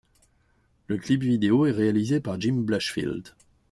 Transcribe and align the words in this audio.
Le 0.87 0.97
clip 0.97 1.21
vidéo 1.21 1.67
est 1.67 1.71
réalisé 1.73 2.19
par 2.21 2.41
Jim 2.41 2.55
Blashfield. 2.55 3.35